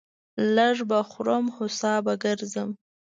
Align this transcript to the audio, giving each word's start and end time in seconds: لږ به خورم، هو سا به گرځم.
لږ 0.55 0.77
به 0.89 0.99
خورم، 1.09 1.45
هو 1.55 1.65
سا 1.79 1.93
به 2.05 2.13
گرځم. 2.23 2.69